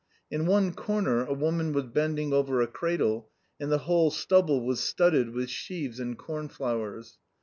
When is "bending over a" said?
1.85-2.65